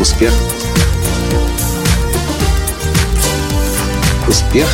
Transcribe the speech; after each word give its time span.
Успех. 0.00 0.32
Успех. 4.26 4.66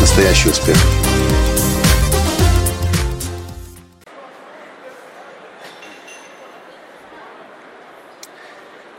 Настоящий 0.00 0.50
успех. 0.50 0.76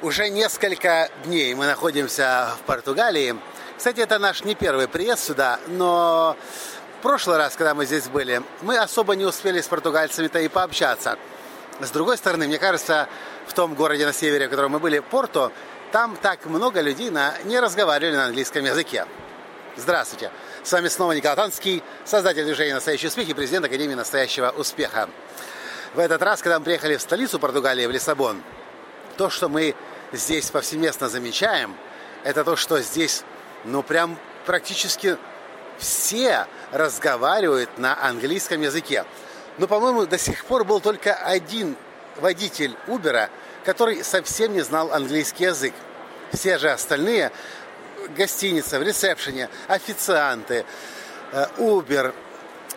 Уже 0.01 0.27
несколько 0.27 1.09
дней 1.23 1.53
мы 1.53 1.65
находимся 1.65 2.49
в 2.61 2.65
Португалии. 2.65 3.37
Кстати, 3.77 4.01
это 4.01 4.19
наш 4.19 4.43
не 4.43 4.53
первый 4.55 4.89
приезд 4.89 5.23
сюда, 5.23 5.61
но 5.67 6.35
в 6.99 7.03
прошлый 7.03 7.37
раз, 7.37 7.55
когда 7.55 7.73
мы 7.73 7.85
здесь 7.85 8.09
были, 8.09 8.41
мы 8.63 8.77
особо 8.77 9.15
не 9.15 9.23
успели 9.23 9.61
с 9.61 9.67
португальцами-то 9.67 10.41
и 10.41 10.49
пообщаться. 10.49 11.17
С 11.79 11.91
другой 11.91 12.17
стороны, 12.17 12.47
мне 12.47 12.57
кажется, 12.57 13.07
в 13.45 13.53
том 13.53 13.75
городе 13.75 14.05
на 14.05 14.13
севере, 14.13 14.47
в 14.47 14.49
котором 14.49 14.71
мы 14.71 14.79
были, 14.79 14.99
Порто, 14.99 15.51
там 15.91 16.17
так 16.19 16.45
много 16.45 16.81
людей 16.81 17.11
на, 17.11 17.35
не 17.43 17.59
разговаривали 17.59 18.15
на 18.15 18.25
английском 18.25 18.65
языке. 18.65 19.05
Здравствуйте! 19.75 20.31
С 20.63 20.71
вами 20.71 20.87
снова 20.87 21.11
Николай 21.11 21.35
Танский, 21.35 21.83
создатель 22.03 22.43
движения 22.45 22.73
«Настоящий 22.73 23.07
успех» 23.07 23.29
и 23.29 23.33
президент 23.35 23.65
Академии 23.65 23.93
«Настоящего 23.93 24.49
успеха». 24.49 25.07
В 25.93 25.99
этот 25.99 26.21
раз, 26.23 26.41
когда 26.41 26.57
мы 26.57 26.65
приехали 26.65 26.97
в 26.97 27.01
столицу 27.01 27.37
Португалии, 27.39 27.85
в 27.85 27.91
Лиссабон, 27.91 28.41
то, 29.15 29.29
что 29.29 29.47
мы 29.47 29.75
здесь 30.11 30.49
повсеместно 30.49 31.09
замечаем, 31.09 31.75
это 32.23 32.43
то, 32.43 32.55
что 32.55 32.81
здесь, 32.81 33.23
ну, 33.65 33.83
прям 33.83 34.17
практически 34.47 35.17
все 35.77 36.47
разговаривают 36.71 37.77
на 37.77 38.03
английском 38.03 38.61
языке. 38.61 39.05
Но, 39.57 39.67
по-моему, 39.67 40.05
до 40.05 40.17
сих 40.17 40.45
пор 40.45 40.63
был 40.63 40.79
только 40.79 41.13
один 41.15 41.75
водитель 42.17 42.75
Uber, 42.87 43.29
который 43.65 44.03
совсем 44.03 44.53
не 44.53 44.61
знал 44.61 44.91
английский 44.91 45.45
язык. 45.45 45.73
Все 46.33 46.57
же 46.57 46.69
остальные 46.69 47.31
гостиница, 48.15 48.79
в 48.79 48.83
ресепшене, 48.83 49.49
официанты, 49.67 50.65
Uber 51.57 52.13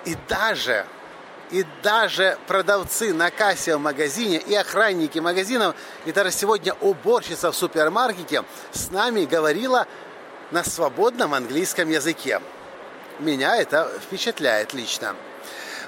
и 0.05 0.17
даже 0.28 0.87
и 1.50 1.67
даже 1.83 2.39
продавцы 2.47 3.12
на 3.12 3.31
кассе 3.31 3.77
в 3.77 3.81
магазине 3.81 4.39
и 4.39 4.55
охранники 4.55 5.19
магазинов, 5.19 5.75
и 6.06 6.12
даже 6.12 6.31
сегодня 6.31 6.75
уборщица 6.75 7.50
в 7.50 7.56
супермаркете 7.56 8.44
с 8.72 8.91
нами 8.91 9.25
говорила 9.25 9.87
на 10.53 10.62
свободном 10.62 11.34
английском 11.34 11.91
языке. 11.91 12.41
Меня 13.19 13.56
это 13.56 13.91
впечатляет 14.00 14.75
лично. 14.75 15.17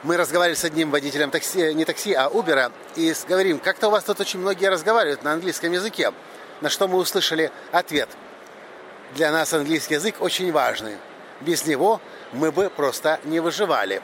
Мы 0.02 0.16
разговаривали 0.16 0.56
с 0.56 0.64
одним 0.64 0.90
водителем 0.90 1.30
такси, 1.30 1.72
не 1.74 1.84
такси, 1.84 2.12
а 2.12 2.28
Uber, 2.28 2.72
и 2.96 3.14
говорим, 3.28 3.60
как-то 3.60 3.86
у 3.86 3.90
вас 3.92 4.02
тут 4.02 4.18
очень 4.18 4.40
многие 4.40 4.68
разговаривают 4.68 5.22
на 5.22 5.32
английском 5.32 5.70
языке. 5.70 6.12
На 6.60 6.70
что 6.70 6.88
мы 6.88 6.98
услышали 6.98 7.52
ответ. 7.70 8.08
Для 9.14 9.30
нас 9.30 9.52
английский 9.52 9.94
язык 9.94 10.16
очень 10.18 10.50
важный. 10.50 10.96
Без 11.40 11.66
него 11.66 12.00
мы 12.32 12.50
бы 12.50 12.68
просто 12.68 13.20
не 13.22 13.38
выживали. 13.38 14.02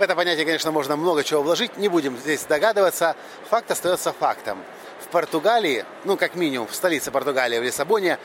В 0.00 0.02
это 0.02 0.16
понятие, 0.16 0.44
конечно, 0.44 0.72
можно 0.72 0.96
много 0.96 1.22
чего 1.22 1.42
вложить, 1.42 1.76
не 1.76 1.86
будем 1.86 2.16
здесь 2.16 2.42
догадываться. 2.42 3.14
Факт 3.50 3.70
остается 3.70 4.12
фактом. 4.12 4.58
В 5.00 5.06
Португалии, 5.08 5.84
ну, 6.04 6.16
как 6.16 6.34
минимум, 6.34 6.66
в 6.66 6.74
столице 6.74 7.12
Португалии, 7.12 7.60
в 7.60 7.62
Лиссабоне, 7.62 8.18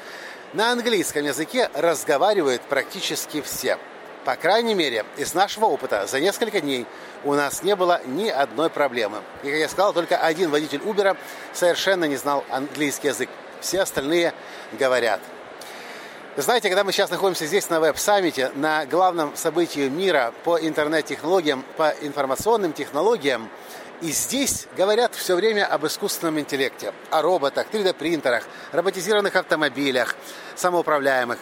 на 0.54 0.72
английском 0.72 1.26
языке 1.26 1.70
разговаривают 1.76 2.64
практически 2.64 3.42
все. 3.42 3.78
По 4.26 4.38
крайней 4.38 4.74
мере, 4.74 5.06
из 5.18 5.34
нашего 5.34 5.66
опыта 5.66 6.08
за 6.08 6.22
несколько 6.22 6.62
дней 6.62 6.86
у 7.26 7.34
нас 7.34 7.62
не 7.62 7.76
было 7.76 8.02
ни 8.06 8.30
одной 8.30 8.70
проблемы. 8.70 9.20
И, 9.44 9.48
как 9.48 9.60
я 9.60 9.68
сказал, 9.68 9.94
только 9.94 10.18
один 10.18 10.50
водитель 10.50 10.80
Uber 10.80 11.18
совершенно 11.52 12.06
не 12.06 12.16
знал 12.16 12.46
английский 12.50 13.10
язык. 13.10 13.30
Все 13.60 13.82
остальные 13.82 14.34
говорят. 14.74 15.20
Знаете, 16.36 16.70
когда 16.70 16.84
мы 16.84 16.92
сейчас 16.92 17.12
находимся 17.12 17.46
здесь 17.46 17.70
на 17.70 17.80
веб-саммите, 17.80 18.50
на 18.56 18.88
главном 18.88 19.36
событии 19.36 19.88
мира 19.88 20.34
по 20.44 20.58
интернет-технологиям, 20.58 21.64
по 21.78 21.94
информационным 22.02 22.74
технологиям, 22.74 23.50
и 24.02 24.08
здесь 24.08 24.66
говорят 24.76 25.14
все 25.14 25.36
время 25.36 25.68
об 25.68 25.86
искусственном 25.86 26.40
интеллекте, 26.40 26.92
о 27.12 27.22
роботах, 27.22 27.68
3D-принтерах, 27.72 28.46
роботизированных 28.72 29.36
автомобилях, 29.36 30.16
самоуправляемых, 30.56 31.38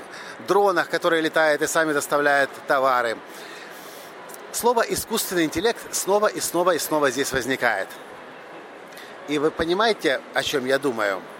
дронах, 0.45 0.89
которые 0.89 1.21
летают 1.21 1.61
и 1.61 1.67
сами 1.67 1.93
доставляют 1.93 2.49
товары. 2.67 3.17
Слово 4.51 4.81
«искусственный 4.81 5.45
интеллект» 5.45 5.79
снова 5.95 6.27
и 6.27 6.41
снова 6.41 6.71
и 6.75 6.79
снова 6.79 7.11
здесь 7.11 7.31
возникает. 7.31 7.87
И 9.29 9.39
вы 9.39 9.51
понимаете, 9.51 10.19
о 10.33 10.43
чем 10.43 10.65
я 10.65 10.77
думаю– 10.79 11.21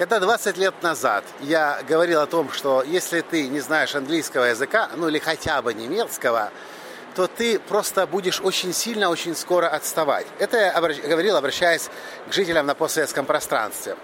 когда 0.00 0.18
20 0.18 0.56
лет 0.56 0.82
назад 0.82 1.24
я 1.42 1.82
говорил 1.86 2.22
о 2.22 2.26
том, 2.26 2.50
что 2.52 2.82
если 2.82 3.20
ты 3.20 3.48
не 3.48 3.60
знаешь 3.60 3.94
английского 3.94 4.44
языка, 4.44 4.88
ну 4.96 5.08
или 5.08 5.18
хотя 5.18 5.60
бы 5.60 5.74
немецкого, 5.74 6.50
то 7.14 7.26
ты 7.26 7.58
просто 7.58 8.06
будешь 8.06 8.40
очень 8.40 8.72
сильно, 8.72 9.10
очень 9.10 9.36
скоро 9.36 9.68
отставать. 9.68 10.26
Это 10.38 10.56
я 10.56 10.70
обращ... 10.70 11.00
говорил, 11.00 11.36
обращаясь 11.36 11.90
к 12.26 12.32
жителям 12.32 12.64
на 12.64 12.74
постсоветском 12.74 13.26
пространстве. 13.26 13.94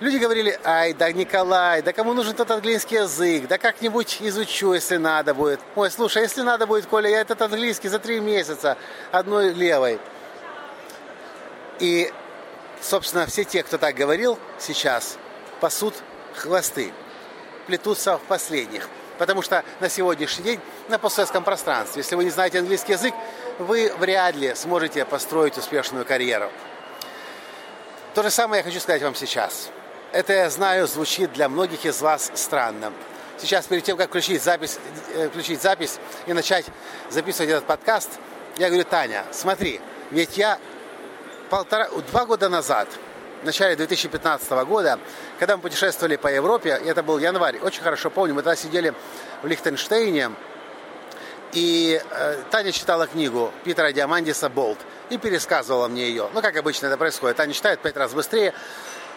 Люди 0.00 0.16
говорили, 0.16 0.58
ай, 0.64 0.94
да 0.94 1.12
Николай, 1.12 1.80
да 1.80 1.92
кому 1.92 2.12
нужен 2.12 2.34
тот 2.34 2.50
английский 2.50 2.96
язык, 2.96 3.46
да 3.46 3.56
как-нибудь 3.56 4.16
изучу, 4.18 4.72
если 4.72 4.96
надо 4.96 5.32
будет. 5.32 5.60
Ой, 5.76 5.92
слушай, 5.92 6.22
если 6.22 6.42
надо 6.42 6.66
будет, 6.66 6.86
Коля, 6.86 7.08
я 7.08 7.20
этот 7.20 7.40
английский 7.40 7.88
за 7.88 8.00
три 8.00 8.18
месяца 8.18 8.76
одной 9.12 9.52
левой. 9.52 10.00
И 11.78 12.12
собственно, 12.80 13.26
все 13.26 13.44
те, 13.44 13.62
кто 13.62 13.78
так 13.78 13.94
говорил 13.94 14.38
сейчас, 14.58 15.16
пасут 15.60 15.94
хвосты, 16.34 16.92
плетутся 17.66 18.18
в 18.18 18.22
последних. 18.22 18.88
Потому 19.18 19.42
что 19.42 19.64
на 19.80 19.88
сегодняшний 19.88 20.44
день 20.44 20.60
на 20.88 20.98
постсоветском 20.98 21.42
пространстве, 21.42 22.02
если 22.02 22.14
вы 22.14 22.24
не 22.24 22.30
знаете 22.30 22.60
английский 22.60 22.92
язык, 22.92 23.14
вы 23.58 23.92
вряд 23.98 24.36
ли 24.36 24.54
сможете 24.54 25.04
построить 25.04 25.58
успешную 25.58 26.04
карьеру. 26.04 26.50
То 28.14 28.22
же 28.22 28.30
самое 28.30 28.60
я 28.60 28.64
хочу 28.64 28.80
сказать 28.80 29.02
вам 29.02 29.14
сейчас. 29.14 29.70
Это, 30.12 30.32
я 30.32 30.50
знаю, 30.50 30.86
звучит 30.86 31.32
для 31.32 31.48
многих 31.48 31.84
из 31.84 32.00
вас 32.00 32.30
странно. 32.34 32.92
Сейчас, 33.36 33.66
перед 33.66 33.84
тем, 33.84 33.96
как 33.96 34.08
включить 34.08 34.42
запись, 34.42 34.78
э, 35.14 35.28
включить 35.28 35.60
запись 35.60 35.98
и 36.26 36.32
начать 36.32 36.66
записывать 37.10 37.50
этот 37.50 37.66
подкаст, 37.66 38.10
я 38.56 38.68
говорю, 38.68 38.84
Таня, 38.84 39.24
смотри, 39.30 39.80
ведь 40.10 40.36
я 40.36 40.58
полтора, 41.48 41.88
два 42.10 42.26
года 42.26 42.48
назад, 42.48 42.88
в 43.42 43.44
начале 43.44 43.76
2015 43.76 44.50
года, 44.66 44.98
когда 45.38 45.56
мы 45.56 45.62
путешествовали 45.62 46.16
по 46.16 46.28
Европе, 46.28 46.70
это 46.70 47.02
был 47.02 47.18
январь, 47.18 47.58
очень 47.60 47.82
хорошо 47.82 48.10
помню, 48.10 48.34
мы 48.34 48.42
тогда 48.42 48.56
сидели 48.56 48.94
в 49.42 49.46
Лихтенштейне, 49.46 50.30
и 51.52 52.00
э, 52.10 52.42
Таня 52.50 52.72
читала 52.72 53.06
книгу 53.06 53.52
Питера 53.64 53.90
Диамандиса 53.92 54.50
«Болт» 54.50 54.78
и 55.08 55.16
пересказывала 55.16 55.88
мне 55.88 56.08
ее. 56.08 56.28
Ну, 56.34 56.42
как 56.42 56.54
обычно 56.56 56.88
это 56.88 56.98
происходит. 56.98 57.38
Таня 57.38 57.54
читает 57.54 57.80
пять 57.80 57.96
раз 57.96 58.12
быстрее, 58.12 58.52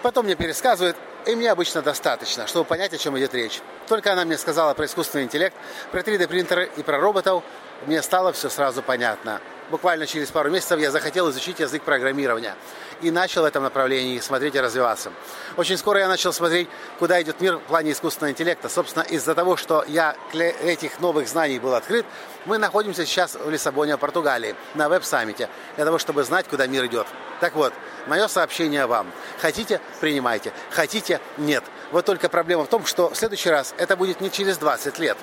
потом 0.01 0.25
мне 0.25 0.35
пересказывает, 0.35 0.95
и 1.25 1.35
мне 1.35 1.51
обычно 1.51 1.81
достаточно, 1.81 2.47
чтобы 2.47 2.65
понять, 2.65 2.93
о 2.93 2.97
чем 2.97 3.17
идет 3.17 3.33
речь. 3.33 3.59
Только 3.89 4.13
она 4.13 4.23
мне 4.23 4.37
сказала 4.37 4.73
про 4.73 4.85
искусственный 4.85 5.25
интеллект, 5.25 5.55
про 5.91 5.99
3D-принтеры 5.99 6.69
и 6.77 6.83
про 6.83 6.99
роботов, 6.99 7.43
мне 7.85 8.01
стало 8.01 8.31
все 8.31 8.49
сразу 8.49 8.81
понятно 8.81 9.41
буквально 9.71 10.05
через 10.05 10.29
пару 10.29 10.51
месяцев 10.51 10.79
я 10.79 10.91
захотел 10.91 11.29
изучить 11.31 11.59
язык 11.59 11.81
программирования. 11.81 12.55
И 13.01 13.09
начал 13.09 13.41
в 13.41 13.45
этом 13.45 13.63
направлении 13.63 14.19
смотреть 14.19 14.53
и 14.53 14.59
развиваться. 14.59 15.11
Очень 15.57 15.77
скоро 15.77 15.99
я 15.99 16.07
начал 16.07 16.31
смотреть, 16.31 16.69
куда 16.99 17.19
идет 17.19 17.41
мир 17.41 17.55
в 17.55 17.61
плане 17.61 17.93
искусственного 17.93 18.31
интеллекта. 18.31 18.69
Собственно, 18.69 19.01
из-за 19.03 19.33
того, 19.33 19.57
что 19.57 19.83
я 19.87 20.15
для 20.31 20.49
этих 20.49 20.99
новых 20.99 21.27
знаний 21.27 21.57
был 21.57 21.73
открыт, 21.73 22.05
мы 22.45 22.59
находимся 22.59 23.05
сейчас 23.05 23.33
в 23.33 23.49
Лиссабоне, 23.49 23.97
Португалии, 23.97 24.55
на 24.75 24.87
веб-саммите, 24.89 25.49
для 25.77 25.85
того, 25.85 25.97
чтобы 25.97 26.23
знать, 26.23 26.47
куда 26.47 26.67
мир 26.67 26.85
идет. 26.85 27.07
Так 27.39 27.55
вот, 27.55 27.73
мое 28.05 28.27
сообщение 28.27 28.85
вам. 28.85 29.11
Хотите– 29.39 29.81
принимайте. 29.99 30.53
Хотите– 30.69 31.19
нет. 31.37 31.63
Вот 31.91 32.05
только 32.05 32.29
проблема 32.29 32.65
в 32.65 32.67
том, 32.67 32.85
что 32.85 33.09
в 33.09 33.15
следующий 33.15 33.49
раз 33.49 33.73
это 33.77 33.95
будет 33.97 34.21
не 34.21 34.29
через 34.29 34.57
20 34.57 34.99
лет, 34.99 35.17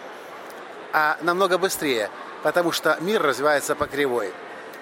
а 0.93 1.17
намного 1.23 1.59
быстрее– 1.59 2.11
потому 2.43 2.73
что 2.73 2.97
мир 3.01 3.23
развивается 3.23 3.75
по 3.75 3.87
кривой. 3.87 4.33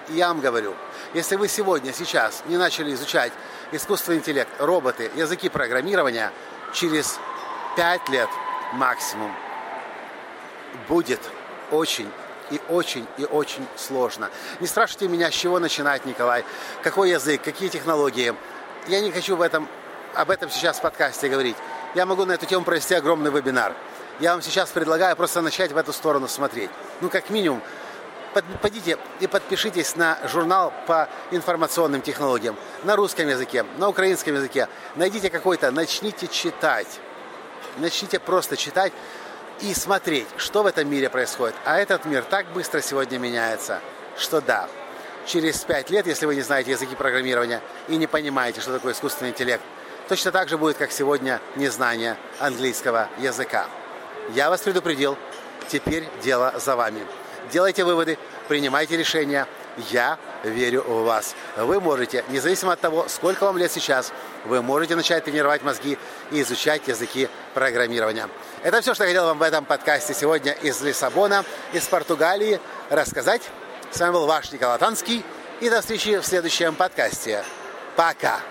И 0.09 0.13
я 0.13 0.29
вам 0.29 0.39
говорю, 0.39 0.75
если 1.13 1.35
вы 1.35 1.47
сегодня, 1.47 1.93
сейчас 1.93 2.43
не 2.47 2.57
начали 2.57 2.93
изучать 2.93 3.33
искусственный 3.71 4.19
интеллект, 4.19 4.49
роботы, 4.59 5.11
языки 5.15 5.49
программирования, 5.49 6.31
через 6.73 7.19
5 7.75 8.09
лет 8.09 8.29
максимум 8.73 9.33
будет 10.87 11.19
очень 11.71 12.09
и 12.49 12.61
очень 12.69 13.05
и 13.17 13.25
очень 13.25 13.67
сложно. 13.75 14.29
Не 14.59 14.67
спрашивайте 14.67 15.07
меня, 15.07 15.31
с 15.31 15.33
чего 15.33 15.59
начинать, 15.59 16.05
Николай, 16.05 16.45
какой 16.83 17.09
язык, 17.09 17.41
какие 17.41 17.69
технологии. 17.69 18.33
Я 18.87 19.01
не 19.01 19.11
хочу 19.11 19.35
в 19.35 19.41
этом, 19.41 19.67
об 20.13 20.29
этом 20.29 20.49
сейчас 20.49 20.79
в 20.79 20.81
подкасте 20.81 21.27
говорить. 21.27 21.57
Я 21.93 22.05
могу 22.05 22.25
на 22.25 22.33
эту 22.33 22.45
тему 22.45 22.63
провести 22.63 22.95
огромный 22.95 23.31
вебинар. 23.31 23.73
Я 24.19 24.31
вам 24.31 24.41
сейчас 24.41 24.69
предлагаю 24.69 25.15
просто 25.15 25.41
начать 25.41 25.71
в 25.71 25.77
эту 25.77 25.93
сторону 25.93 26.27
смотреть. 26.27 26.71
Ну, 27.01 27.09
как 27.09 27.29
минимум, 27.29 27.61
пойдите 28.61 28.97
и 29.19 29.27
подпишитесь 29.27 29.95
на 29.95 30.17
журнал 30.27 30.73
по 30.87 31.07
информационным 31.29 32.01
технологиям 32.01 32.55
на 32.83 32.95
русском 32.95 33.27
языке, 33.27 33.63
на 33.77 33.89
украинском 33.89 34.33
языке. 34.33 34.67
Найдите 34.95 35.29
какой-то, 35.29 35.69
начните 35.69 36.27
читать. 36.27 36.87
Начните 37.77 38.19
просто 38.19 38.57
читать 38.57 38.91
и 39.61 39.73
смотреть, 39.75 40.27
что 40.37 40.63
в 40.63 40.65
этом 40.65 40.89
мире 40.89 41.09
происходит. 41.09 41.55
А 41.63 41.77
этот 41.77 42.05
мир 42.05 42.23
так 42.23 42.47
быстро 42.53 42.81
сегодня 42.81 43.19
меняется, 43.19 43.81
что 44.17 44.41
да, 44.41 44.67
через 45.27 45.59
пять 45.59 45.91
лет, 45.91 46.07
если 46.07 46.25
вы 46.25 46.33
не 46.33 46.41
знаете 46.41 46.71
языки 46.71 46.95
программирования 46.95 47.61
и 47.87 47.97
не 47.97 48.07
понимаете, 48.07 48.61
что 48.61 48.73
такое 48.73 48.93
искусственный 48.93 49.29
интеллект, 49.29 49.63
точно 50.09 50.31
так 50.31 50.49
же 50.49 50.57
будет, 50.57 50.77
как 50.77 50.91
сегодня, 50.91 51.39
незнание 51.55 52.17
английского 52.39 53.09
языка. 53.19 53.67
Я 54.29 54.49
вас 54.49 54.61
предупредил, 54.61 55.17
теперь 55.67 56.07
дело 56.21 56.53
за 56.57 56.75
вами. 56.75 57.05
Делайте 57.51 57.83
выводы, 57.83 58.17
принимайте 58.47 58.97
решения. 58.97 59.47
Я 59.89 60.17
верю 60.43 60.83
в 60.83 61.03
вас. 61.03 61.35
Вы 61.55 61.79
можете, 61.79 62.25
независимо 62.29 62.73
от 62.73 62.81
того, 62.81 63.05
сколько 63.07 63.45
вам 63.45 63.57
лет 63.57 63.71
сейчас, 63.71 64.11
вы 64.45 64.61
можете 64.61 64.95
начать 64.95 65.23
тренировать 65.23 65.63
мозги 65.63 65.97
и 66.31 66.41
изучать 66.41 66.87
языки 66.87 67.29
программирования. 67.53 68.27
Это 68.63 68.81
все, 68.81 68.93
что 68.93 69.03
я 69.03 69.09
хотел 69.09 69.25
вам 69.25 69.37
в 69.37 69.43
этом 69.43 69.65
подкасте 69.65 70.13
сегодня 70.13 70.53
из 70.53 70.81
Лиссабона, 70.81 71.45
из 71.73 71.85
Португалии 71.85 72.59
рассказать. 72.89 73.43
С 73.91 73.99
вами 73.99 74.13
был 74.13 74.25
ваш 74.25 74.51
Николай 74.51 74.77
Танский. 74.79 75.23
И 75.61 75.69
до 75.69 75.81
встречи 75.81 76.19
в 76.19 76.25
следующем 76.25 76.75
подкасте. 76.75 77.43
Пока. 77.95 78.41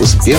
Успех. 0.00 0.38